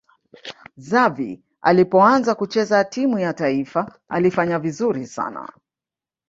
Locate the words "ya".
3.19-3.33